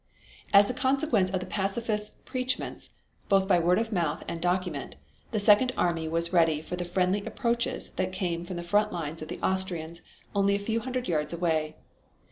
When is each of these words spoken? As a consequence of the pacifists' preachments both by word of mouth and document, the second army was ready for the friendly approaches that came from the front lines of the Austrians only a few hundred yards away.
As 0.51 0.67
a 0.67 0.73
consequence 0.73 1.29
of 1.29 1.41
the 1.41 1.45
pacifists' 1.45 2.13
preachments 2.25 2.89
both 3.29 3.47
by 3.47 3.59
word 3.59 3.77
of 3.77 3.91
mouth 3.91 4.23
and 4.27 4.41
document, 4.41 4.95
the 5.29 5.39
second 5.39 5.73
army 5.77 6.07
was 6.07 6.33
ready 6.33 6.59
for 6.59 6.75
the 6.75 6.85
friendly 6.85 7.23
approaches 7.23 7.89
that 7.97 8.11
came 8.11 8.43
from 8.43 8.55
the 8.57 8.63
front 8.63 8.91
lines 8.91 9.21
of 9.21 9.27
the 9.27 9.39
Austrians 9.43 10.01
only 10.33 10.55
a 10.55 10.59
few 10.59 10.79
hundred 10.79 11.07
yards 11.07 11.33
away. 11.33 11.75